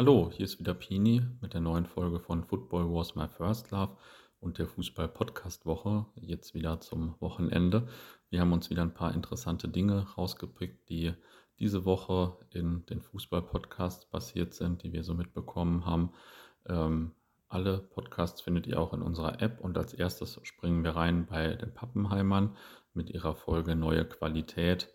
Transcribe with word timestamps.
Hallo, 0.00 0.30
hier 0.34 0.46
ist 0.46 0.58
wieder 0.58 0.72
Pini 0.72 1.20
mit 1.42 1.52
der 1.52 1.60
neuen 1.60 1.84
Folge 1.84 2.20
von 2.20 2.42
Football 2.42 2.90
Was 2.90 3.16
My 3.16 3.28
First 3.28 3.70
Love 3.70 3.98
und 4.40 4.56
der 4.56 4.66
Fußball-Podcast-Woche. 4.66 6.06
Jetzt 6.14 6.54
wieder 6.54 6.80
zum 6.80 7.16
Wochenende. 7.20 7.86
Wir 8.30 8.40
haben 8.40 8.54
uns 8.54 8.70
wieder 8.70 8.80
ein 8.80 8.94
paar 8.94 9.12
interessante 9.12 9.68
Dinge 9.68 10.06
rausgepickt, 10.16 10.88
die 10.88 11.12
diese 11.58 11.84
Woche 11.84 12.34
in 12.48 12.86
den 12.86 13.02
Fußball-Podcasts 13.02 14.06
passiert 14.06 14.54
sind, 14.54 14.84
die 14.84 14.94
wir 14.94 15.04
so 15.04 15.12
mitbekommen 15.12 15.84
haben. 15.84 16.14
Ähm, 16.64 17.10
alle 17.50 17.76
Podcasts 17.76 18.40
findet 18.40 18.66
ihr 18.66 18.80
auch 18.80 18.94
in 18.94 19.02
unserer 19.02 19.42
App 19.42 19.60
und 19.60 19.76
als 19.76 19.92
erstes 19.92 20.40
springen 20.44 20.82
wir 20.82 20.96
rein 20.96 21.26
bei 21.26 21.56
den 21.56 21.74
Pappenheimern 21.74 22.56
mit 22.94 23.10
ihrer 23.10 23.34
Folge 23.34 23.76
Neue 23.76 24.06
Qualität 24.06 24.88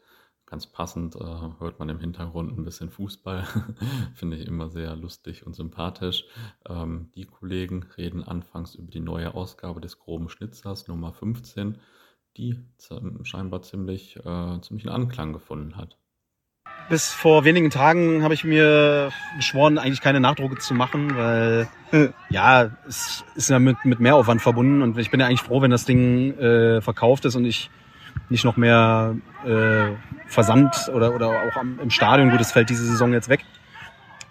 ganz 0.46 0.68
passend 0.68 1.16
äh, 1.16 1.59
hört 1.59 1.80
man 1.80 1.89
im 1.89 2.00
Hintergrund 2.00 2.57
ein 2.57 2.64
bisschen 2.64 2.89
Fußball. 2.89 3.46
Finde 4.16 4.38
ich 4.38 4.48
immer 4.48 4.70
sehr 4.70 4.96
lustig 4.96 5.46
und 5.46 5.55
sympathisch. 5.55 6.25
Ähm, 6.68 7.10
die 7.15 7.25
Kollegen 7.25 7.83
reden 7.97 8.24
anfangs 8.24 8.75
über 8.75 8.92
die 8.92 9.00
neue 9.00 9.34
Ausgabe 9.34 9.82
des 9.82 10.00
groben 10.00 10.29
Schnitzers 10.29 10.87
Nummer 10.87 11.14
15, 11.14 11.78
die 12.37 12.60
scheinbar 13.23 13.61
ziemlich, 13.64 14.18
äh, 14.18 14.61
ziemlich 14.61 14.87
einen 14.87 14.96
Anklang 14.96 15.34
gefunden 15.34 15.78
hat. 15.78 15.97
Bis 16.87 17.12
vor 17.12 17.46
wenigen 17.46 17.71
Tagen 17.71 18.21
habe 18.21 18.36
ich 18.36 18.43
mir 18.43 19.12
geschworen, 19.37 19.79
eigentlich 19.79 20.01
keine 20.01 20.20
Nachdrucke 20.20 20.59
zu 20.59 20.75
machen, 20.75 21.15
weil 21.15 21.68
ja, 22.29 22.70
es 22.87 23.23
ist 23.34 23.50
ja 23.50 23.57
mit, 23.57 23.84
mit 23.86 24.00
Mehraufwand 24.00 24.42
verbunden 24.42 24.84
und 24.84 24.96
ich 25.00 25.09
bin 25.09 25.20
ja 25.20 25.25
eigentlich 25.25 25.42
froh, 25.42 25.62
wenn 25.62 25.71
das 25.71 25.86
Ding 25.86 26.37
äh, 26.37 26.82
verkauft 26.82 27.25
ist 27.25 27.36
und 27.36 27.46
ich 27.46 27.71
nicht 28.29 28.43
noch 28.43 28.57
mehr 28.57 29.15
äh, 29.46 29.92
Versand 30.28 30.89
oder, 30.93 31.14
oder 31.14 31.29
auch 31.29 31.57
am, 31.57 31.79
im 31.79 31.89
Stadion, 31.89 32.31
gut, 32.31 32.39
das 32.39 32.52
fällt 32.52 32.70
diese 32.70 32.86
Saison 32.86 33.14
jetzt 33.14 33.30
weg, 33.30 33.42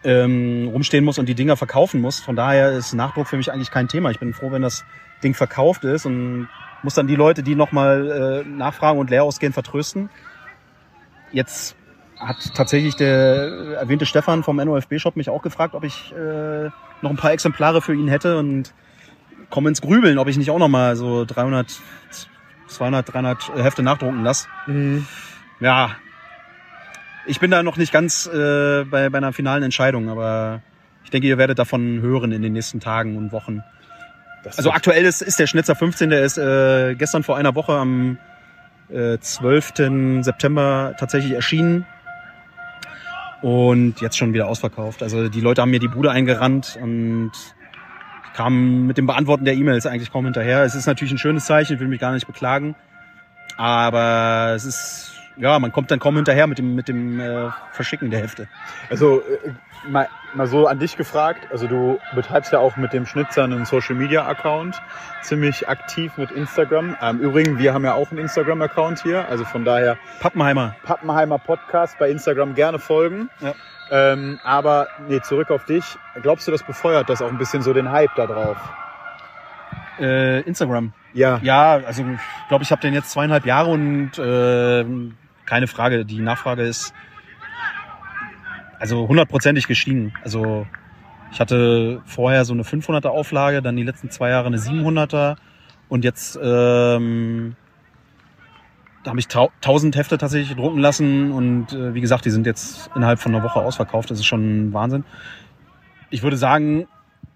ähm, 0.02 0.68
rumstehen 0.72 1.04
muss 1.04 1.18
und 1.18 1.28
die 1.28 1.34
Dinger 1.34 1.56
verkaufen 1.56 2.00
muss. 2.00 2.20
Von 2.20 2.36
daher 2.36 2.72
ist 2.72 2.92
Nachdruck 2.92 3.26
für 3.26 3.36
mich 3.36 3.52
eigentlich 3.52 3.70
kein 3.70 3.88
Thema. 3.88 4.10
Ich 4.10 4.18
bin 4.18 4.34
froh, 4.34 4.50
wenn 4.50 4.62
das 4.62 4.84
Ding 5.22 5.34
verkauft 5.34 5.84
ist 5.84 6.06
und 6.06 6.48
muss 6.82 6.94
dann 6.94 7.06
die 7.06 7.16
Leute, 7.16 7.42
die 7.42 7.54
nochmal 7.54 8.44
äh, 8.44 8.48
nachfragen 8.48 8.98
und 8.98 9.10
leer 9.10 9.24
ausgehen, 9.24 9.52
vertrösten. 9.52 10.10
Jetzt 11.32 11.76
hat 12.18 12.54
tatsächlich 12.54 12.96
der 12.96 13.76
erwähnte 13.78 14.06
Stefan 14.06 14.42
vom 14.42 14.56
NOFB-Shop 14.56 15.16
mich 15.16 15.30
auch 15.30 15.42
gefragt, 15.42 15.74
ob 15.74 15.84
ich 15.84 16.12
äh, 16.12 16.64
noch 17.00 17.10
ein 17.10 17.16
paar 17.16 17.32
Exemplare 17.32 17.80
für 17.80 17.94
ihn 17.94 18.08
hätte 18.08 18.38
und 18.38 18.72
komme 19.50 19.68
ins 19.68 19.80
Grübeln, 19.80 20.18
ob 20.18 20.28
ich 20.28 20.36
nicht 20.36 20.50
auch 20.50 20.58
nochmal 20.58 20.96
so 20.96 21.24
300, 21.24 21.80
200, 22.74 23.12
300 23.12 23.56
Hefte 23.56 23.82
nachdrucken 23.82 24.22
lasse. 24.22 24.48
Mhm. 24.66 25.06
Ja, 25.60 25.96
ich 27.26 27.40
bin 27.40 27.50
da 27.50 27.62
noch 27.62 27.76
nicht 27.76 27.92
ganz 27.92 28.26
äh, 28.26 28.84
bei, 28.84 29.08
bei 29.08 29.18
einer 29.18 29.32
finalen 29.32 29.62
Entscheidung, 29.62 30.08
aber 30.08 30.60
ich 31.04 31.10
denke, 31.10 31.26
ihr 31.26 31.38
werdet 31.38 31.58
davon 31.58 32.00
hören 32.00 32.32
in 32.32 32.42
den 32.42 32.52
nächsten 32.52 32.80
Tagen 32.80 33.16
und 33.16 33.32
Wochen. 33.32 33.62
Das 34.42 34.58
also 34.58 34.70
aktuell 34.70 35.04
ist, 35.04 35.22
ist 35.22 35.38
der 35.38 35.46
Schnitzer 35.46 35.74
15, 35.74 36.10
der 36.10 36.22
ist 36.22 36.36
äh, 36.36 36.94
gestern 36.94 37.22
vor 37.22 37.36
einer 37.36 37.54
Woche 37.54 37.72
am 37.72 38.18
äh, 38.90 39.18
12. 39.18 40.22
September 40.22 40.94
tatsächlich 40.98 41.32
erschienen 41.32 41.86
und 43.40 44.00
jetzt 44.00 44.18
schon 44.18 44.34
wieder 44.34 44.48
ausverkauft. 44.48 45.02
Also 45.02 45.28
die 45.28 45.40
Leute 45.40 45.62
haben 45.62 45.70
mir 45.70 45.80
die 45.80 45.88
Bude 45.88 46.10
eingerannt 46.10 46.78
und 46.80 47.32
kam 48.34 48.86
mit 48.86 48.98
dem 48.98 49.06
Beantworten 49.06 49.44
der 49.44 49.54
E-Mails 49.54 49.86
eigentlich 49.86 50.12
kaum 50.12 50.24
hinterher. 50.24 50.64
Es 50.64 50.74
ist 50.74 50.86
natürlich 50.86 51.12
ein 51.12 51.18
schönes 51.18 51.46
Zeichen, 51.46 51.74
ich 51.74 51.80
will 51.80 51.88
mich 51.88 52.00
gar 52.00 52.12
nicht 52.12 52.26
beklagen. 52.26 52.74
Aber 53.56 54.52
es 54.56 54.64
ist, 54.64 55.12
ja, 55.36 55.58
man 55.58 55.72
kommt 55.72 55.90
dann 55.90 56.00
kaum 56.00 56.16
hinterher 56.16 56.46
mit 56.46 56.58
dem, 56.58 56.74
mit 56.74 56.88
dem 56.88 57.20
äh, 57.20 57.50
Verschicken 57.70 58.10
der 58.10 58.20
Hefte. 58.20 58.48
Also 58.90 59.20
äh, 59.20 59.52
mal, 59.88 60.08
mal 60.34 60.48
so 60.48 60.66
an 60.66 60.80
dich 60.80 60.96
gefragt, 60.96 61.46
also 61.52 61.68
du 61.68 62.00
betreibst 62.16 62.52
ja 62.52 62.58
auch 62.58 62.76
mit 62.76 62.92
dem 62.92 63.06
Schnitzer 63.06 63.44
einen 63.44 63.64
Social 63.64 63.94
Media 63.94 64.26
Account, 64.26 64.82
ziemlich 65.22 65.68
aktiv 65.68 66.12
mit 66.16 66.32
Instagram. 66.32 66.96
Ähm, 67.00 67.20
Übrigens, 67.20 67.60
wir 67.60 67.72
haben 67.72 67.84
ja 67.84 67.94
auch 67.94 68.10
einen 68.10 68.18
Instagram 68.18 68.62
Account 68.62 69.02
hier, 69.04 69.28
also 69.28 69.44
von 69.44 69.64
daher 69.64 69.96
Pappenheimer. 70.18 70.74
Pappenheimer 70.82 71.38
Podcast 71.38 71.96
bei 72.00 72.10
Instagram 72.10 72.54
gerne 72.54 72.80
folgen. 72.80 73.30
Ja. 73.40 73.54
Ähm, 73.94 74.40
aber 74.42 74.88
nee, 75.08 75.20
zurück 75.20 75.52
auf 75.52 75.66
dich. 75.66 75.84
Glaubst 76.20 76.48
du, 76.48 76.50
das 76.50 76.64
befeuert 76.64 77.08
das 77.08 77.22
auch 77.22 77.28
ein 77.28 77.38
bisschen 77.38 77.62
so 77.62 77.72
den 77.72 77.92
Hype 77.92 78.12
da 78.16 78.26
drauf? 78.26 78.56
Äh, 80.00 80.40
Instagram. 80.40 80.92
Ja. 81.12 81.38
Ja, 81.44 81.74
also 81.86 82.02
ich 82.02 82.48
glaube, 82.48 82.64
ich 82.64 82.72
habe 82.72 82.82
den 82.82 82.92
jetzt 82.92 83.10
zweieinhalb 83.10 83.46
Jahre 83.46 83.70
und 83.70 84.18
äh, 84.18 84.84
keine 85.46 85.68
Frage. 85.68 86.04
Die 86.04 86.18
Nachfrage 86.18 86.62
ist 86.62 86.92
also 88.80 89.06
hundertprozentig 89.06 89.68
gestiegen. 89.68 90.12
Also 90.24 90.66
ich 91.30 91.38
hatte 91.38 92.02
vorher 92.04 92.44
so 92.44 92.52
eine 92.52 92.64
500er 92.64 93.10
Auflage, 93.10 93.62
dann 93.62 93.76
die 93.76 93.84
letzten 93.84 94.10
zwei 94.10 94.30
Jahre 94.30 94.48
eine 94.48 94.56
700er 94.56 95.36
und 95.88 96.02
jetzt 96.02 96.36
ähm, 96.42 97.54
da 99.04 99.10
habe 99.10 99.20
ich 99.20 99.28
1000 99.28 99.96
Hefte 99.96 100.18
tatsächlich 100.18 100.56
drucken 100.56 100.80
lassen 100.80 101.30
und 101.30 101.72
äh, 101.72 101.94
wie 101.94 102.00
gesagt, 102.00 102.24
die 102.24 102.30
sind 102.30 102.46
jetzt 102.46 102.90
innerhalb 102.96 103.20
von 103.20 103.34
einer 103.34 103.44
Woche 103.44 103.60
ausverkauft. 103.60 104.10
Das 104.10 104.18
ist 104.18 104.24
schon 104.24 104.72
Wahnsinn. 104.72 105.04
Ich 106.10 106.22
würde 106.22 106.36
sagen, 106.36 106.86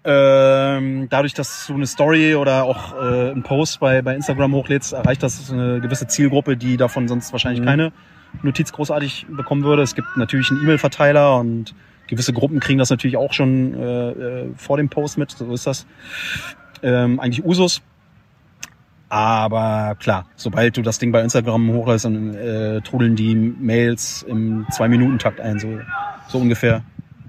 ähm, 0.03 1.07
dadurch, 1.09 1.33
dass 1.33 1.67
du 1.67 1.75
eine 1.75 1.85
Story 1.85 2.35
oder 2.35 2.63
auch 2.63 2.93
äh, 2.93 3.31
einen 3.31 3.43
Post 3.43 3.79
bei, 3.79 4.01
bei 4.01 4.15
Instagram 4.15 4.53
hochlädst, 4.53 4.93
erreicht 4.93 5.21
das 5.21 5.51
eine 5.51 5.79
gewisse 5.79 6.07
Zielgruppe, 6.07 6.57
die 6.57 6.75
davon 6.77 7.07
sonst 7.07 7.31
wahrscheinlich 7.31 7.61
mhm. 7.61 7.65
keine 7.65 7.91
Notiz 8.41 8.71
großartig 8.71 9.27
bekommen 9.29 9.63
würde. 9.63 9.83
Es 9.83 9.93
gibt 9.93 10.17
natürlich 10.17 10.49
einen 10.49 10.63
E-Mail-Verteiler 10.63 11.37
und 11.37 11.75
gewisse 12.07 12.33
Gruppen 12.33 12.59
kriegen 12.59 12.79
das 12.79 12.89
natürlich 12.89 13.17
auch 13.17 13.33
schon 13.33 13.73
äh, 13.75 14.09
äh 14.09 14.49
vor 14.55 14.77
dem 14.77 14.89
Post 14.89 15.19
mit. 15.19 15.31
So 15.31 15.53
ist 15.53 15.67
das 15.67 15.85
ähm, 16.81 17.19
eigentlich 17.19 17.45
Usus. 17.45 17.81
Aber 19.09 19.95
klar, 19.99 20.25
sobald 20.35 20.77
du 20.77 20.83
das 20.83 20.99
Ding 20.99 21.11
bei 21.11 21.21
Instagram 21.21 21.73
hochlässt, 21.73 22.05
dann 22.05 22.35
äh, 22.35 22.81
trudeln 22.81 23.15
die 23.15 23.35
Mails 23.35 24.23
im 24.23 24.67
Zwei-Minuten-Takt 24.71 25.41
ein, 25.41 25.59
so, 25.59 25.79
so 26.27 26.37
ungefähr. 26.37 26.83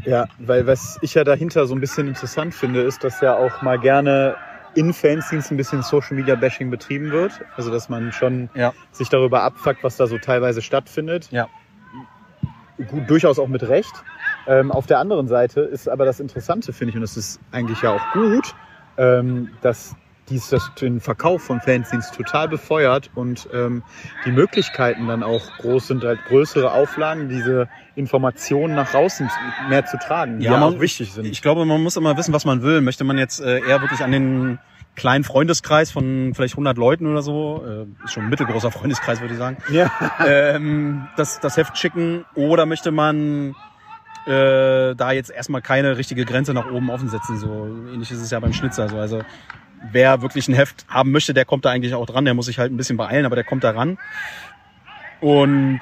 Ja, 0.05 0.27
weil 0.39 0.67
was 0.67 0.99
ich 1.03 1.15
ja 1.15 1.25
dahinter 1.25 1.67
so 1.67 1.75
ein 1.75 1.81
bisschen 1.81 2.09
interessant 2.09 2.55
finde, 2.55 2.83
ist, 2.83 3.03
dass 3.03 3.21
ja 3.21 3.37
auch 3.37 3.63
mal 3.63 3.79
gerne 3.79 4.37
in 4.75 4.93
Fanzines 4.93 5.51
ein 5.51 5.57
bisschen 5.57 5.83
Social 5.83 6.17
Media 6.17 6.35
Bashing 6.35 6.71
betrieben 6.71 7.11
wird. 7.11 7.33
Also 7.57 7.71
dass 7.71 7.89
man 7.89 8.13
schon 8.13 8.51
ja. 8.55 8.73
sich 8.93 9.09
darüber 9.09 9.43
abfuckt, 9.43 9.83
was 9.83 9.97
da 9.97 10.07
so 10.07 10.19
teilweise 10.19 10.63
stattfindet. 10.63 11.29
Ja. 11.31 11.49
Gut, 12.89 13.09
durchaus 13.11 13.39
auch 13.39 13.49
mit 13.49 13.63
Recht. 13.69 13.93
Ähm, 14.47 14.71
auf 14.71 14.87
der 14.87 14.99
anderen 14.99 15.29
Seite 15.29 15.61
ist 15.61 15.89
aber 15.89 16.05
das 16.05 16.21
Interessante, 16.21 16.73
finde 16.73 16.91
ich, 16.91 16.97
und 16.97 17.03
das 17.03 17.17
ist 17.17 17.41
eigentlich 17.53 17.83
ja 17.83 17.91
auch 17.91 18.13
gut, 18.13 18.55
ähm, 18.97 19.51
dass 19.61 19.97
dies 20.31 20.49
das 20.49 20.71
den 20.81 21.01
Verkauf 21.01 21.43
von 21.43 21.61
Fanzines 21.61 22.11
total 22.13 22.49
befeuert 22.49 23.11
und 23.15 23.49
ähm, 23.53 23.83
die 24.25 24.33
Möglichkeiten 24.33 25.09
dann 25.09 25.23
auch 25.23 25.59
groß 25.59 25.89
sind, 25.89 26.05
halt 26.05 26.25
größere 26.27 26.73
Auflagen, 26.73 27.29
diese 27.29 27.69
Informationen 27.97 28.75
nach 28.75 28.91
draußen 28.91 29.29
mehr 29.69 29.85
zu 29.85 29.99
tragen, 29.99 30.39
die 30.39 30.47
ja, 30.47 30.61
auch 30.61 30.81
wichtig 30.81 31.13
sind. 31.13 31.27
Ich 31.27 31.43
glaube, 31.43 31.65
man 31.65 31.83
muss 31.83 31.97
immer 31.97 32.17
wissen, 32.17 32.33
was 32.33 32.45
man 32.45 32.63
will. 32.63 32.81
Möchte 32.81 33.05
man 33.05 33.19
jetzt 33.19 33.41
äh, 33.41 33.61
eher 33.61 33.81
wirklich 33.81 34.03
an 34.03 34.13
den 34.13 34.59
kleinen 34.97 35.25
Freundeskreis 35.25 35.91
von 35.91 36.33
vielleicht 36.35 36.55
100 36.55 36.77
Leuten 36.77 37.07
oder 37.07 37.23
so, 37.23 37.65
äh, 37.67 38.05
ist 38.05 38.13
schon 38.13 38.25
ein 38.25 38.31
mittelgroßer 38.31 38.71
Freundeskreis, 38.71 39.21
würde 39.21 39.35
ich 39.35 39.39
sagen, 39.39 39.57
ja. 39.71 39.91
ähm, 40.27 41.09
das, 41.17 41.41
das 41.41 41.57
Heft 41.57 41.77
schicken 41.79 42.25
oder 42.35 42.67
möchte 42.67 42.91
man 42.91 43.55
äh, 44.27 44.95
da 44.95 45.13
jetzt 45.13 45.31
erstmal 45.31 45.63
keine 45.63 45.97
richtige 45.97 46.25
Grenze 46.25 46.53
nach 46.53 46.71
oben 46.71 46.91
offen 46.91 47.09
setzen. 47.09 47.39
So 47.39 47.67
ähnlich 47.93 48.11
ist 48.11 48.21
es 48.21 48.31
ja 48.31 48.41
beim 48.41 48.53
Schnitzer. 48.53 48.83
Also, 48.83 48.99
also 48.99 49.23
wer 49.93 50.23
wirklich 50.23 50.49
ein 50.49 50.55
Heft 50.55 50.85
haben 50.89 51.11
möchte, 51.11 51.35
der 51.35 51.45
kommt 51.45 51.65
da 51.65 51.71
eigentlich 51.71 51.95
auch 51.95 52.07
dran. 52.07 52.25
Der 52.25 52.35
muss 52.35 52.47
sich 52.47 52.59
halt 52.59 52.73
ein 52.73 52.77
bisschen 52.77 52.97
beeilen, 52.97 53.27
aber 53.27 53.35
der 53.35 53.45
kommt 53.45 53.65
da 53.65 53.71
ran. 53.71 53.99
Und 55.21 55.81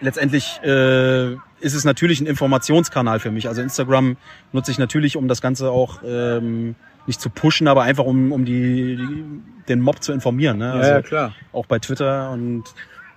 letztendlich 0.00 0.60
äh, 0.62 1.32
ist 1.60 1.74
es 1.74 1.84
natürlich 1.84 2.20
ein 2.20 2.26
Informationskanal 2.26 3.20
für 3.20 3.30
mich. 3.30 3.48
Also 3.48 3.62
Instagram 3.62 4.16
nutze 4.52 4.70
ich 4.70 4.78
natürlich, 4.78 5.16
um 5.16 5.28
das 5.28 5.40
Ganze 5.40 5.70
auch 5.70 6.00
ähm, 6.04 6.74
nicht 7.06 7.20
zu 7.20 7.30
pushen, 7.30 7.68
aber 7.68 7.82
einfach 7.82 8.04
um, 8.04 8.32
um 8.32 8.44
die, 8.44 8.96
die 8.96 9.24
den 9.68 9.80
Mob 9.80 10.02
zu 10.02 10.12
informieren. 10.12 10.58
Ne? 10.58 10.72
Also 10.72 10.90
ja, 10.90 11.02
klar. 11.02 11.32
Auch 11.52 11.66
bei 11.66 11.78
Twitter 11.78 12.30
und 12.30 12.64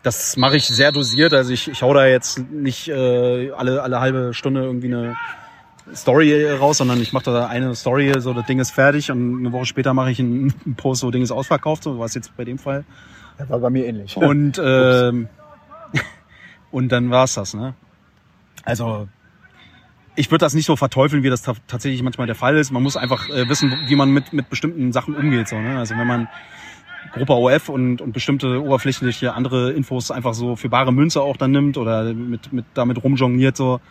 das 0.04 0.36
mache 0.36 0.58
ich 0.58 0.68
sehr 0.68 0.92
dosiert. 0.92 1.34
Also 1.34 1.52
ich, 1.52 1.70
ich 1.70 1.82
hau 1.82 1.94
da 1.94 2.06
jetzt 2.06 2.40
nicht 2.52 2.90
äh, 2.90 3.52
alle, 3.52 3.82
alle 3.82 4.00
halbe 4.02 4.34
Stunde 4.34 4.62
irgendwie 4.62 4.88
eine 4.88 5.16
Story 5.94 6.46
raus, 6.52 6.78
sondern 6.78 7.02
ich 7.02 7.14
mache 7.14 7.26
da 7.26 7.48
eine 7.48 7.76
Story, 7.76 8.14
so 8.20 8.34
das 8.34 8.46
Ding 8.46 8.60
ist 8.60 8.72
fertig 8.72 9.12
und 9.12 9.40
eine 9.40 9.52
Woche 9.52 9.66
später 9.66 9.94
mache 9.94 10.12
ich 10.12 10.20
einen 10.20 10.54
Post, 10.78 11.02
so 11.02 11.12
Ding 11.12 11.22
ist 11.22 11.32
ausverkauft, 11.32 11.84
so 11.84 12.00
was 12.00 12.14
jetzt 12.16 12.36
bei 12.38 12.46
dem 12.46 12.58
Fall. 12.58 12.86
Das 13.38 13.50
war 13.50 13.60
bei 13.60 13.70
mir 13.70 13.86
ähnlich. 13.86 14.16
Und 14.18 14.58
äh, 14.58 15.12
und 16.72 16.90
dann 16.92 17.12
war's 17.12 17.34
das, 17.36 17.54
ne? 17.54 17.74
Also 18.64 19.08
ich 20.16 20.30
würde 20.30 20.46
das 20.46 20.54
nicht 20.54 20.66
so 20.66 20.76
verteufeln, 20.76 21.24
wie 21.24 21.30
das 21.30 21.42
tatsächlich 21.42 22.04
manchmal 22.04 22.28
der 22.28 22.36
Fall 22.36 22.56
ist. 22.58 22.72
Man 22.72 22.84
muss 22.84 22.98
einfach 22.98 23.30
äh, 23.30 23.50
wissen, 23.50 23.74
wie 23.88 23.96
man 23.96 24.12
mit, 24.12 24.32
mit 24.32 24.50
bestimmten 24.50 24.92
Sachen 24.92 25.16
umgeht. 25.16 25.48
So, 25.48 25.60
ne? 25.60 25.80
Also 25.80 25.98
wenn 25.98 26.08
man 26.08 26.28
Gruppe 27.14 27.34
OF 27.34 27.70
und, 27.70 28.00
und 28.02 28.14
bestimmte 28.14 28.62
oberflächliche 28.62 29.34
andere 29.34 29.72
Infos 29.72 30.12
einfach 30.12 30.34
so 30.34 30.56
für 30.56 30.70
bare 30.70 30.94
Münze 30.94 31.22
auch 31.22 31.38
dann 31.38 31.52
nimmt 31.52 31.78
oder 31.78 32.14
mit, 32.14 32.54
mit 32.54 32.66
damit 32.74 33.04
rumjongliert, 33.04 33.58
so, 33.58 33.82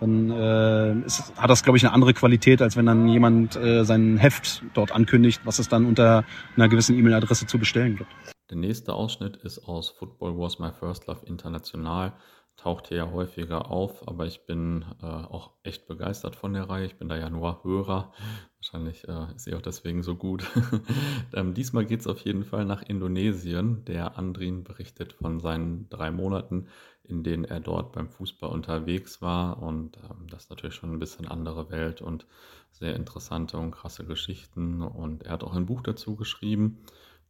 dann 0.00 0.30
äh, 0.30 1.06
ist, 1.06 1.32
hat 1.36 1.50
das, 1.50 1.62
glaube 1.62 1.76
ich, 1.76 1.84
eine 1.84 1.92
andere 1.92 2.14
Qualität, 2.14 2.62
als 2.62 2.76
wenn 2.76 2.86
dann 2.86 3.08
jemand 3.08 3.56
äh, 3.56 3.84
sein 3.84 4.16
Heft 4.16 4.62
dort 4.74 4.92
ankündigt, 4.92 5.40
was 5.44 5.58
es 5.58 5.68
dann 5.68 5.86
unter 5.86 6.24
einer 6.56 6.68
gewissen 6.68 6.96
E-Mail-Adresse 6.96 7.46
zu 7.46 7.58
bestellen 7.58 7.96
gibt. 7.96 8.10
Der 8.50 8.56
nächste 8.56 8.94
Ausschnitt 8.94 9.36
ist 9.36 9.58
aus 9.66 9.90
Football 9.90 10.38
Was 10.38 10.58
My 10.58 10.70
First 10.72 11.06
Love 11.06 11.26
International. 11.26 12.12
Taucht 12.58 12.88
hier 12.88 12.96
ja 12.96 13.10
häufiger 13.12 13.70
auf, 13.70 14.08
aber 14.08 14.26
ich 14.26 14.44
bin 14.44 14.84
äh, 15.00 15.06
auch 15.06 15.52
echt 15.62 15.86
begeistert 15.86 16.34
von 16.34 16.54
der 16.54 16.68
Reihe. 16.68 16.86
Ich 16.86 16.96
bin 16.96 17.08
da 17.08 17.16
ja 17.16 17.30
nur 17.30 17.62
Hörer. 17.62 18.12
Wahrscheinlich 18.56 19.06
äh, 19.06 19.32
ist 19.36 19.44
sie 19.44 19.54
auch 19.54 19.62
deswegen 19.62 20.02
so 20.02 20.16
gut. 20.16 20.44
ähm, 21.34 21.54
diesmal 21.54 21.86
geht 21.86 22.00
es 22.00 22.08
auf 22.08 22.18
jeden 22.18 22.42
Fall 22.42 22.64
nach 22.64 22.82
Indonesien. 22.82 23.84
Der 23.84 24.18
Andrin 24.18 24.64
berichtet 24.64 25.12
von 25.12 25.38
seinen 25.38 25.88
drei 25.88 26.10
Monaten, 26.10 26.66
in 27.04 27.22
denen 27.22 27.44
er 27.44 27.60
dort 27.60 27.92
beim 27.92 28.08
Fußball 28.08 28.50
unterwegs 28.50 29.22
war. 29.22 29.62
Und 29.62 29.96
ähm, 29.98 30.26
das 30.28 30.44
ist 30.44 30.50
natürlich 30.50 30.74
schon 30.74 30.90
ein 30.92 30.98
bisschen 30.98 31.28
andere 31.28 31.70
Welt 31.70 32.02
und 32.02 32.26
sehr 32.72 32.96
interessante 32.96 33.56
und 33.56 33.70
krasse 33.70 34.04
Geschichten. 34.04 34.82
Und 34.82 35.22
er 35.22 35.34
hat 35.34 35.44
auch 35.44 35.54
ein 35.54 35.66
Buch 35.66 35.82
dazu 35.82 36.16
geschrieben 36.16 36.82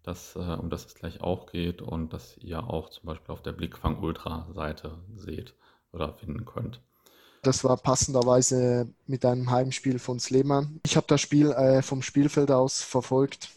das, 0.08 0.34
äh, 0.36 0.38
um 0.38 0.70
das 0.70 0.86
es 0.86 0.94
gleich 0.94 1.20
auch 1.20 1.46
geht 1.46 1.82
und 1.82 2.12
das 2.12 2.36
ihr 2.38 2.64
auch 2.64 2.88
zum 2.88 3.06
Beispiel 3.06 3.32
auf 3.32 3.42
der 3.42 3.52
Blickfang 3.52 3.98
Ultra 4.02 4.48
Seite 4.54 4.98
seht 5.16 5.54
oder 5.92 6.14
finden 6.14 6.44
könnt. 6.46 6.80
Das 7.42 7.62
war 7.62 7.76
passenderweise 7.76 8.88
mit 9.06 9.24
einem 9.24 9.50
Heimspiel 9.50 9.98
von 9.98 10.18
Sleman. 10.18 10.80
Ich 10.84 10.96
habe 10.96 11.06
das 11.06 11.20
Spiel 11.20 11.52
äh, 11.52 11.82
vom 11.82 12.02
Spielfeld 12.02 12.50
aus 12.50 12.82
verfolgt. 12.82 13.50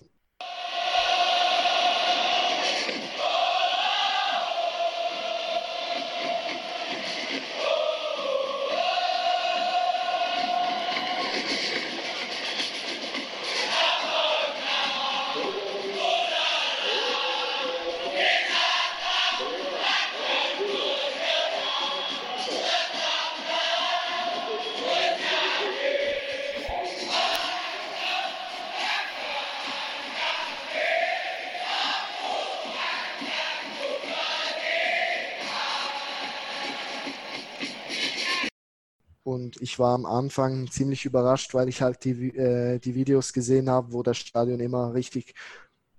Und 39.31 39.61
ich 39.61 39.79
war 39.79 39.95
am 39.95 40.05
Anfang 40.05 40.69
ziemlich 40.69 41.05
überrascht, 41.05 41.53
weil 41.53 41.69
ich 41.69 41.81
halt 41.81 42.03
die, 42.05 42.29
äh, 42.35 42.79
die 42.79 42.95
Videos 42.95 43.33
gesehen 43.33 43.69
habe, 43.69 43.93
wo 43.93 44.03
das 44.03 44.17
Stadion 44.17 44.59
immer 44.59 44.93
richtig 44.93 45.33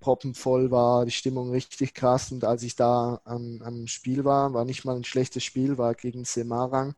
proppenvoll 0.00 0.70
war, 0.70 1.04
die 1.06 1.12
Stimmung 1.12 1.50
richtig 1.50 1.94
krass. 1.94 2.32
Und 2.32 2.44
als 2.44 2.62
ich 2.62 2.76
da 2.76 3.20
am, 3.24 3.62
am 3.62 3.86
Spiel 3.86 4.24
war, 4.24 4.52
war 4.54 4.64
nicht 4.64 4.84
mal 4.84 4.96
ein 4.96 5.04
schlechtes 5.04 5.44
Spiel, 5.44 5.78
war 5.78 5.94
gegen 5.94 6.24
Semarang 6.24 6.94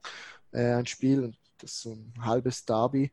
äh, 0.52 0.74
ein 0.74 0.86
Spiel, 0.86 1.34
das 1.58 1.72
ist 1.72 1.82
so 1.82 1.92
ein 1.92 2.14
halbes 2.24 2.64
Derby. 2.64 3.10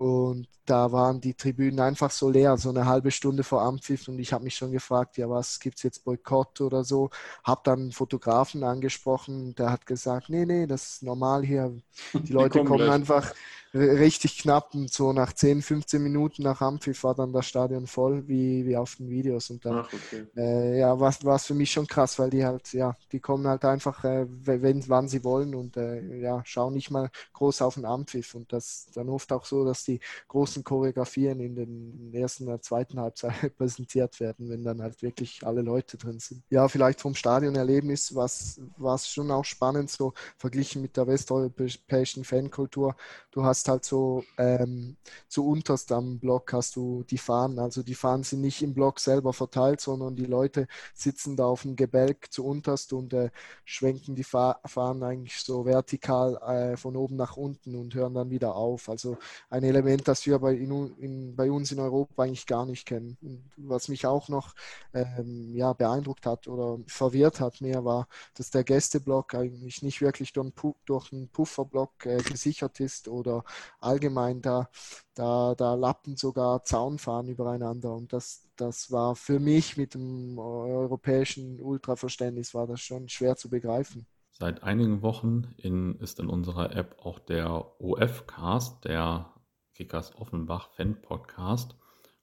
Und 0.00 0.48
da 0.64 0.92
waren 0.92 1.20
die 1.20 1.34
Tribünen 1.34 1.78
einfach 1.78 2.10
so 2.10 2.30
leer, 2.30 2.56
so 2.56 2.70
eine 2.70 2.86
halbe 2.86 3.10
Stunde 3.10 3.42
vor 3.42 3.60
Ampfiff. 3.60 4.08
Und 4.08 4.18
ich 4.18 4.32
habe 4.32 4.44
mich 4.44 4.54
schon 4.54 4.72
gefragt, 4.72 5.18
ja, 5.18 5.28
was 5.28 5.60
gibt 5.60 5.76
es 5.76 5.82
jetzt 5.82 6.04
Boykott 6.04 6.62
oder 6.62 6.84
so? 6.84 7.10
Habe 7.44 7.60
dann 7.64 7.80
einen 7.80 7.92
Fotografen 7.92 8.64
angesprochen, 8.64 9.54
der 9.56 9.70
hat 9.70 9.84
gesagt, 9.84 10.30
nee, 10.30 10.46
nee, 10.46 10.66
das 10.66 10.94
ist 10.94 11.02
normal 11.02 11.44
hier. 11.44 11.76
Die 12.14 12.32
Leute 12.32 12.64
kommen 12.64 12.86
gleich. 12.86 12.94
einfach 12.94 13.34
richtig 13.72 14.38
knapp 14.38 14.74
und 14.74 14.92
so 14.92 15.12
nach 15.12 15.32
10, 15.32 15.62
15 15.62 16.02
Minuten 16.02 16.42
nach 16.42 16.60
Ampfiff 16.60 17.04
war 17.04 17.14
dann 17.14 17.32
das 17.32 17.46
Stadion 17.46 17.86
voll, 17.86 18.26
wie, 18.26 18.66
wie 18.66 18.76
auf 18.76 18.96
den 18.96 19.08
Videos. 19.08 19.50
Und 19.50 19.64
dann, 19.64 19.78
Ach, 19.78 19.92
okay. 19.92 20.26
äh, 20.36 20.80
ja, 20.80 20.98
war 20.98 21.36
es 21.36 21.46
für 21.46 21.54
mich 21.54 21.70
schon 21.70 21.86
krass, 21.86 22.18
weil 22.18 22.30
die 22.30 22.44
halt, 22.44 22.72
ja, 22.72 22.96
die 23.12 23.20
kommen 23.20 23.46
halt 23.46 23.64
einfach, 23.64 24.04
äh, 24.04 24.26
wenn, 24.28 24.88
wann 24.88 25.08
sie 25.08 25.22
wollen 25.22 25.54
und 25.54 25.76
äh, 25.76 26.20
ja, 26.20 26.42
schauen 26.44 26.74
nicht 26.74 26.90
mal 26.90 27.10
groß 27.32 27.62
auf 27.62 27.74
den 27.74 27.84
Ampfiff. 27.84 28.34
Und 28.34 28.52
das 28.52 28.86
dann 28.94 29.08
oft 29.08 29.32
auch 29.32 29.44
so, 29.44 29.64
dass 29.64 29.84
die 29.84 30.00
großen 30.28 30.64
Choreografien 30.64 31.40
in 31.40 31.54
den 31.54 32.10
ersten 32.12 32.48
oder 32.48 32.60
zweiten 32.60 32.98
Halbzeit 32.98 33.30
präsentiert 33.56 34.18
werden, 34.18 34.48
wenn 34.48 34.64
dann 34.64 34.82
halt 34.82 35.00
wirklich 35.02 35.46
alle 35.46 35.62
Leute 35.62 35.96
drin 35.96 36.18
sind. 36.18 36.42
Ja, 36.50 36.66
vielleicht 36.68 37.00
vom 37.00 37.14
Stadionerlebnis 37.14 38.14
war 38.14 38.24
es 38.24 39.08
schon 39.08 39.30
auch 39.30 39.44
spannend, 39.44 39.90
so 39.90 40.12
verglichen 40.36 40.82
mit 40.82 40.96
der 40.96 41.06
westeuropäischen 41.06 42.24
Fankultur. 42.24 42.96
Du 43.30 43.44
hast 43.44 43.59
hast 43.60 43.68
halt 43.68 43.84
so 43.84 44.24
ähm, 44.38 44.96
zu 45.28 45.46
unterst 45.46 45.92
am 45.92 46.18
Block 46.18 46.52
hast 46.54 46.76
du 46.76 47.04
die 47.04 47.18
Fahnen. 47.18 47.58
Also 47.58 47.82
die 47.82 47.94
Fahnen 47.94 48.22
sind 48.22 48.40
nicht 48.40 48.62
im 48.62 48.72
Block 48.72 49.00
selber 49.00 49.34
verteilt, 49.34 49.82
sondern 49.82 50.16
die 50.16 50.24
Leute 50.24 50.66
sitzen 50.94 51.36
da 51.36 51.44
auf 51.44 51.62
dem 51.62 51.76
Gebälk 51.76 52.32
zu 52.32 52.46
unterst 52.46 52.94
und 52.94 53.12
äh, 53.12 53.30
schwenken 53.64 54.14
die 54.14 54.24
Fahnen 54.24 55.02
eigentlich 55.02 55.36
so 55.42 55.66
vertikal 55.66 56.36
äh, 56.36 56.76
von 56.78 56.96
oben 56.96 57.16
nach 57.16 57.36
unten 57.36 57.74
und 57.74 57.94
hören 57.94 58.14
dann 58.14 58.30
wieder 58.30 58.56
auf. 58.56 58.88
Also 58.88 59.18
ein 59.50 59.62
Element, 59.62 60.08
das 60.08 60.24
wir 60.24 60.38
bei, 60.38 60.54
in, 60.54 60.96
in, 60.96 61.36
bei 61.36 61.50
uns 61.50 61.70
in 61.70 61.80
Europa 61.80 62.22
eigentlich 62.22 62.46
gar 62.46 62.64
nicht 62.64 62.86
kennen. 62.86 63.18
Und 63.20 63.44
was 63.56 63.88
mich 63.88 64.06
auch 64.06 64.28
noch 64.28 64.54
ähm, 64.94 65.54
ja, 65.54 65.74
beeindruckt 65.74 66.24
hat 66.24 66.48
oder 66.48 66.78
verwirrt 66.86 67.40
hat 67.40 67.60
mehr 67.60 67.84
war, 67.84 68.08
dass 68.34 68.50
der 68.50 68.64
Gästeblock 68.64 69.34
eigentlich 69.34 69.82
nicht 69.82 70.00
wirklich 70.00 70.32
durch 70.32 71.12
einen 71.12 71.28
Pufferblock 71.28 72.06
äh, 72.06 72.22
gesichert 72.22 72.80
ist 72.80 73.08
oder 73.08 73.44
allgemein 73.80 74.42
da, 74.42 74.68
da, 75.14 75.54
da 75.54 75.74
lappen 75.74 76.16
sogar 76.16 76.64
Zaunfahnen 76.64 77.30
übereinander. 77.30 77.92
Und 77.92 78.12
das, 78.12 78.48
das 78.56 78.90
war 78.90 79.16
für 79.16 79.40
mich 79.40 79.76
mit 79.76 79.94
dem 79.94 80.38
europäischen 80.38 81.60
Ultraverständnis 81.60 82.54
war 82.54 82.66
das 82.66 82.80
schon 82.80 83.08
schwer 83.08 83.36
zu 83.36 83.48
begreifen. 83.48 84.06
Seit 84.30 84.62
einigen 84.62 85.02
Wochen 85.02 85.54
in, 85.58 85.96
ist 85.96 86.18
in 86.18 86.28
unserer 86.28 86.74
App 86.74 86.96
auch 87.02 87.18
der 87.18 87.80
OF-Cast, 87.80 88.84
der 88.84 89.34
Kickers 89.74 90.16
Offenbach 90.16 90.70
Fan-Podcast. 90.70 91.76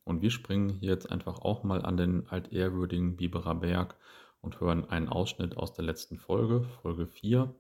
Und 0.04 0.22
wir 0.22 0.32
springen 0.32 0.78
jetzt 0.82 1.12
einfach 1.12 1.40
auch 1.40 1.64
mal 1.64 1.84
an 1.84 1.98
den 1.98 2.28
altehrwürdigen 2.28 3.18
Biberer 3.18 3.56
Berg 3.56 3.96
und 4.42 4.60
hören 4.62 4.90
einen 4.90 5.10
Ausschnitt 5.10 5.58
aus 5.58 5.74
der 5.74 5.86
letzten 5.86 6.18
Folge, 6.18 6.64
Folge 6.82 7.08
4, 7.08 7.54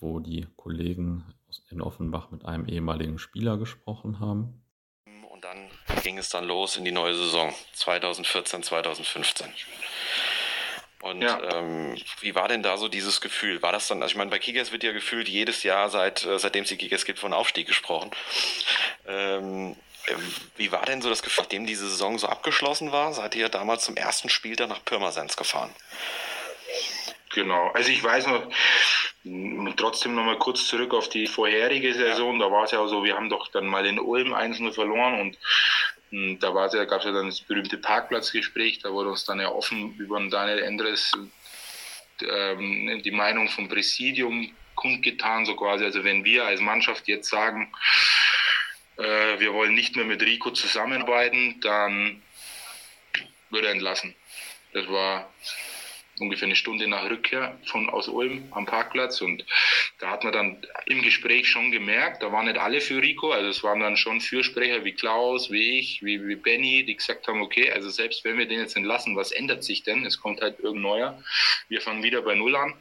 wo 0.00 0.20
die 0.20 0.46
Kollegen 0.56 1.24
in 1.70 1.80
Offenbach 1.80 2.30
mit 2.30 2.44
einem 2.44 2.66
ehemaligen 2.66 3.18
Spieler 3.18 3.56
gesprochen 3.56 4.20
haben. 4.20 4.62
Und 5.28 5.44
dann 5.44 5.70
ging 6.02 6.18
es 6.18 6.28
dann 6.28 6.44
los 6.44 6.76
in 6.76 6.84
die 6.84 6.92
neue 6.92 7.14
Saison 7.14 7.54
2014, 7.74 8.62
2015. 8.62 9.48
Und 11.02 11.22
ja. 11.22 11.40
ähm, 11.54 11.96
wie 12.20 12.34
war 12.34 12.48
denn 12.48 12.62
da 12.62 12.76
so 12.76 12.88
dieses 12.88 13.20
Gefühl? 13.22 13.62
War 13.62 13.72
das 13.72 13.88
dann, 13.88 14.02
also 14.02 14.12
ich 14.12 14.16
meine, 14.16 14.30
bei 14.30 14.38
Kickers 14.38 14.70
wird 14.70 14.82
ja 14.82 14.92
gefühlt 14.92 15.28
jedes 15.28 15.62
Jahr, 15.62 15.88
seit, 15.88 16.26
äh, 16.26 16.38
seitdem 16.38 16.64
es 16.64 16.68
die 16.68 16.76
Kickers 16.76 17.06
gibt, 17.06 17.18
von 17.18 17.32
Aufstieg 17.32 17.66
gesprochen. 17.66 18.10
Ähm, 19.06 19.76
wie 20.56 20.72
war 20.72 20.84
denn 20.84 21.00
so 21.00 21.08
das 21.08 21.22
Gefühl, 21.22 21.44
nachdem 21.44 21.66
diese 21.66 21.88
Saison 21.88 22.18
so 22.18 22.26
abgeschlossen 22.26 22.92
war? 22.92 23.12
Seid 23.14 23.34
ihr 23.34 23.48
damals 23.48 23.84
zum 23.84 23.96
ersten 23.96 24.28
Spieltag 24.28 24.68
nach 24.68 24.84
Pirmasens 24.84 25.36
gefahren? 25.36 25.74
Genau, 27.32 27.68
also 27.68 27.90
ich 27.90 28.02
weiß 28.02 28.26
noch, 28.26 28.42
trotzdem 29.76 30.14
nochmal 30.14 30.38
kurz 30.38 30.66
zurück 30.66 30.94
auf 30.94 31.08
die 31.08 31.26
vorherige 31.26 31.92
Saison, 31.92 32.38
da 32.38 32.50
war 32.50 32.64
es 32.64 32.70
ja 32.70 32.86
so, 32.86 33.04
wir 33.04 33.16
haben 33.16 33.28
doch 33.28 33.48
dann 33.48 33.66
mal 33.66 33.84
in 33.86 33.98
Ulm 33.98 34.32
1 34.32 34.58
verloren 34.74 35.20
und 35.20 35.38
hm, 36.10 36.38
da 36.40 36.48
ja, 36.72 36.84
gab 36.84 37.00
es 37.00 37.04
ja 37.04 37.12
dann 37.12 37.26
das 37.26 37.40
berühmte 37.40 37.78
Parkplatzgespräch, 37.78 38.78
da 38.80 38.92
wurde 38.92 39.10
uns 39.10 39.24
dann 39.24 39.40
ja 39.40 39.50
offen 39.50 39.94
über 39.96 40.20
Daniel 40.28 40.60
Endres 40.60 41.12
ähm, 42.22 43.02
die 43.02 43.10
Meinung 43.10 43.48
vom 43.48 43.68
Präsidium 43.68 44.50
kundgetan, 44.74 45.44
so 45.44 45.54
quasi, 45.56 45.84
also 45.84 46.04
wenn 46.04 46.24
wir 46.24 46.46
als 46.46 46.60
Mannschaft 46.60 47.06
jetzt 47.06 47.28
sagen, 47.28 47.72
äh, 48.96 49.38
wir 49.38 49.52
wollen 49.52 49.74
nicht 49.74 49.96
mehr 49.96 50.04
mit 50.04 50.22
Rico 50.22 50.50
zusammenarbeiten, 50.50 51.60
dann 51.60 52.22
würde 53.50 53.68
er 53.68 53.72
entlassen. 53.74 54.14
Das 54.72 54.88
war 54.88 55.32
ungefähr 56.20 56.46
eine 56.46 56.56
Stunde 56.56 56.86
nach 56.86 57.08
Rückkehr 57.08 57.58
von 57.66 57.88
aus 57.88 58.08
Ulm 58.08 58.48
am 58.50 58.66
Parkplatz 58.66 59.20
und 59.20 59.44
da 59.98 60.10
hat 60.10 60.24
man 60.24 60.32
dann 60.32 60.66
im 60.86 61.02
Gespräch 61.02 61.48
schon 61.48 61.70
gemerkt, 61.70 62.22
da 62.22 62.32
waren 62.32 62.46
nicht 62.46 62.58
alle 62.58 62.80
für 62.80 63.00
Rico, 63.00 63.32
also 63.32 63.48
es 63.48 63.62
waren 63.62 63.80
dann 63.80 63.96
schon 63.96 64.20
Fürsprecher 64.20 64.84
wie 64.84 64.92
Klaus, 64.92 65.50
wie 65.50 65.78
ich, 65.78 66.02
wie, 66.02 66.26
wie 66.26 66.36
Benny, 66.36 66.84
die 66.84 66.96
gesagt 66.96 67.26
haben, 67.28 67.42
okay, 67.42 67.70
also 67.70 67.88
selbst 67.88 68.24
wenn 68.24 68.38
wir 68.38 68.46
den 68.46 68.60
jetzt 68.60 68.76
entlassen, 68.76 69.16
was 69.16 69.32
ändert 69.32 69.64
sich 69.64 69.82
denn? 69.82 70.04
Es 70.04 70.20
kommt 70.20 70.40
halt 70.40 70.58
irgendein 70.58 70.82
neuer. 70.82 71.24
Wir 71.68 71.80
fangen 71.80 72.02
wieder 72.02 72.22
bei 72.22 72.34
Null 72.34 72.56
an 72.56 72.74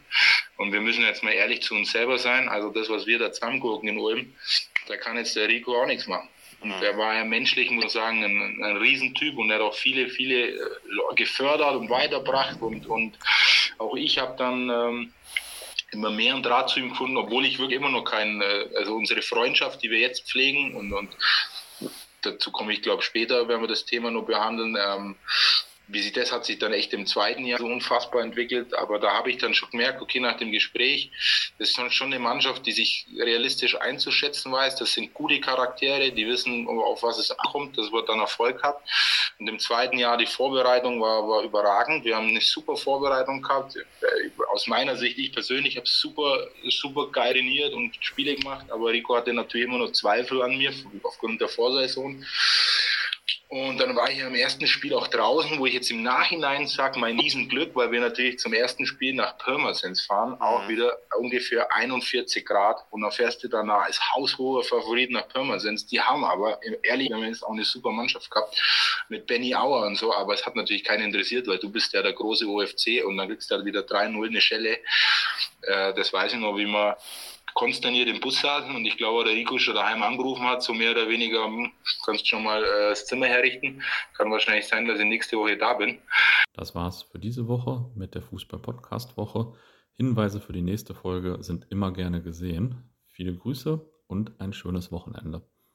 und 0.58 0.72
wir 0.72 0.81
müssen 0.81 1.03
jetzt 1.03 1.24
mal 1.24 1.31
ehrlich 1.31 1.62
zu 1.62 1.75
uns 1.75 1.91
selber 1.91 2.17
sein, 2.17 2.50
also 2.50 2.69
das, 2.69 2.89
was 2.89 3.05
wir 3.05 3.19
da 3.19 3.31
zusammengucken 3.31 3.89
in 3.89 3.98
Ulm, 3.98 4.34
da 4.88 4.98
kann 4.98 5.17
jetzt 5.17 5.36
der 5.36 5.48
Rico 5.48 5.81
auch 5.81 5.86
nichts 5.86 6.08
machen. 6.08 6.27
Und 6.61 6.81
der 6.81 6.97
war 6.97 7.15
ja 7.15 7.23
menschlich, 7.23 7.71
muss 7.71 7.85
ich 7.85 7.91
sagen, 7.91 8.23
ein, 8.23 8.63
ein 8.63 8.77
Riesentyp 8.77 9.37
und 9.37 9.49
er 9.49 9.55
hat 9.55 9.63
auch 9.63 9.75
viele, 9.75 10.09
viele 10.09 10.49
äh, 10.49 10.59
gefördert 11.15 11.75
und 11.75 11.89
weitergebracht. 11.89 12.61
Und, 12.61 12.85
und 12.87 13.17
auch 13.77 13.95
ich 13.95 14.17
habe 14.17 14.35
dann 14.37 14.69
ähm, 14.69 15.13
immer 15.91 16.11
mehr 16.11 16.33
einen 16.33 16.43
Draht 16.43 16.69
zu 16.69 16.79
ihm 16.79 16.89
gefunden, 16.89 17.17
obwohl 17.17 17.45
ich 17.45 17.59
wirklich 17.59 17.77
immer 17.77 17.89
noch 17.89 18.03
keinen, 18.03 18.41
äh, 18.41 18.65
also 18.75 18.93
unsere 18.93 19.21
Freundschaft, 19.21 19.81
die 19.81 19.89
wir 19.89 19.99
jetzt 19.99 20.29
pflegen 20.29 20.75
und, 20.75 20.91
und 20.91 21.09
dazu 22.21 22.51
komme 22.51 22.73
ich 22.73 22.81
glaube 22.81 23.03
später, 23.03 23.47
wenn 23.47 23.61
wir 23.61 23.67
das 23.67 23.85
Thema 23.85 24.11
noch 24.11 24.25
behandeln, 24.25 24.77
ähm, 24.79 25.15
wie 25.91 26.01
sie 26.01 26.12
das 26.12 26.31
hat 26.31 26.46
sich 26.46 26.60
dann 26.60 26.72
echt 26.72 26.93
im 26.93 27.08
zweiten 27.08 27.46
Jahr 27.46 27.60
so 27.60 27.65
unfassbar 27.65 28.22
entwickelt. 28.22 28.74
Aber 28.75 29.00
da 29.00 29.13
habe 29.13 29.31
ich 29.31 29.38
dann 29.38 29.53
schon 29.53 29.72
gemerkt, 29.72 30.01
okay, 30.01 30.19
nach 30.19 30.38
dem 30.38 30.51
Gespräch, 30.51 31.12
das 31.58 31.69
ist 31.69 31.93
schon 31.93 32.08
eine 32.08 32.19
Mannschaft, 32.19 32.65
die 32.65 32.72
sich 32.72 33.08
realistisch 33.17 33.75
einzuschätzen 33.79 34.51
weiß. 34.51 34.75
Das 34.75 34.93
sind 34.93 35.13
gute 35.13 35.39
Charaktere, 35.39 36.12
die 36.12 36.27
wissen, 36.27 36.67
auf 36.67 37.01
was 37.01 37.17
es 37.17 37.31
ankommt, 37.31 37.77
dass 37.77 37.91
wir 37.91 38.03
dann 38.03 38.19
Erfolg 38.19 38.62
hat. 38.62 38.77
Und 39.39 39.48
im 39.48 39.58
zweiten 39.58 39.98
Jahr 39.98 40.17
die 40.17 40.27
Vorbereitung 40.27 41.01
war, 41.01 41.27
war 41.27 41.43
überragend. 41.43 42.05
Wir 42.05 42.15
haben 42.15 42.27
eine 42.27 42.41
super 42.41 42.75
Vorbereitung 42.75 43.41
gehabt. 43.41 43.75
Aus 44.51 44.67
meiner 44.67 44.96
Sicht, 44.96 45.17
ich 45.17 45.31
persönlich 45.31 45.77
habe 45.77 45.88
super, 45.88 46.48
super 46.67 47.08
geil 47.12 47.34
trainiert 47.34 47.74
und 47.74 47.96
Spiele 48.00 48.36
gemacht. 48.36 48.69
Aber 48.69 48.89
Rico 48.89 49.15
hatte 49.15 49.34
natürlich 49.34 49.67
immer 49.67 49.79
noch 49.79 49.91
Zweifel 49.91 50.41
an 50.41 50.58
mir 50.58 50.72
aufgrund 51.03 51.41
der 51.41 51.48
Vorsaison. 51.48 52.24
Und 53.51 53.79
dann 53.79 53.96
war 53.96 54.12
ich 54.12 54.20
im 54.20 54.36
ersten 54.36 54.68
Spiel 54.68 54.94
auch 54.94 55.08
draußen, 55.08 55.58
wo 55.58 55.65
ich 55.65 55.74
jetzt 55.74 55.89
im 55.89 56.03
Nachhinein 56.03 56.68
sage, 56.68 57.00
mein 57.00 57.20
Riesenglück, 57.20 57.75
weil 57.75 57.91
wir 57.91 58.00
natürlich 58.00 58.38
zum 58.38 58.53
ersten 58.53 58.86
Spiel 58.86 59.15
nach 59.15 59.39
Pirmasens 59.39 60.06
fahren, 60.06 60.39
auch 60.39 60.65
mhm. 60.65 60.70
wieder 60.70 61.00
ungefähr 61.18 61.74
41 61.74 62.46
Grad. 62.46 62.86
Und 62.91 63.01
dann 63.01 63.12
fährst 63.12 63.44
du 63.44 63.48
danach 63.48 63.86
als 63.86 64.00
haushoher 64.13 64.63
Favorit 64.63 65.10
nach 65.10 65.27
Pirmasens. 65.29 65.88
Die 65.88 66.00
haben 66.00 66.24
aber, 66.24 66.60
ehrlich, 66.84 67.10
wir 67.10 67.15
haben 67.15 67.24
jetzt 67.24 67.44
auch 67.44 67.53
eine 67.53 67.65
super 67.65 67.89
Mannschaft 67.89 68.29
gehabt 68.29 68.56
mit 69.10 69.25
Benny 69.25 69.56
Auer 69.56 69.88
und 69.88 69.96
so, 69.96 70.13
aber 70.13 70.36
es 70.36 70.46
hat 70.46 70.56
natürlich 70.56 70.84
keinen 70.84 71.06
interessiert, 71.06 71.48
weil 71.48 71.58
du 71.58 71.72
bist 71.72 71.91
ja 71.94 72.03
der 72.03 72.13
große 72.13 72.46
OFC 72.46 73.03
und 73.03 73.18
dann 73.18 73.29
kriegst 73.29 73.50
du 73.50 73.56
halt 73.56 73.65
wieder 73.65 73.82
3-0 73.82 74.27
eine 74.27 74.41
Schelle. 74.41 74.77
Äh, 75.63 75.93
das 75.93 76.13
weiß 76.13 76.33
ich 76.33 76.39
noch, 76.39 76.57
wie 76.57 76.65
man 76.65 76.95
konsterniert 77.53 78.07
im 78.07 78.19
Bus 78.19 78.39
saßen 78.39 78.75
und 78.75 78.85
ich 78.85 78.97
glaube, 78.97 79.25
der 79.25 79.33
Rico 79.33 79.57
schon 79.57 79.75
daheim 79.75 80.01
angerufen 80.03 80.43
hat, 80.43 80.63
so 80.63 80.73
mehr 80.73 80.91
oder 80.91 81.09
weniger, 81.09 81.43
hm, 81.45 81.71
kannst 82.05 82.27
schon 82.27 82.43
mal 82.43 82.63
äh, 82.63 82.89
das 82.89 83.05
Zimmer 83.05 83.27
herrichten. 83.27 83.81
Kann 84.15 84.31
wahrscheinlich 84.31 84.67
sein, 84.67 84.85
dass 84.85 84.99
ich 84.99 85.05
nächste 85.05 85.37
Woche 85.37 85.57
da 85.57 85.73
bin. 85.73 85.99
Das 86.53 86.75
war's 86.75 87.03
für 87.03 87.19
diese 87.19 87.47
Woche 87.47 87.89
mit 87.95 88.15
der 88.15 88.21
Fußball-Podcast-Woche. 88.21 89.53
Hinweise 89.93 90.39
für 90.39 90.53
die 90.53 90.61
nächste 90.61 90.95
Folge 90.95 91.37
sind 91.41 91.67
immer 91.69 91.91
gerne 91.91 92.21
gesehen. 92.21 92.89
Viele 93.07 93.35
Grüße 93.35 93.85
und 94.07 94.39
ein 94.39 94.53
schönes 94.53 94.91
Wochenende. 94.91 95.41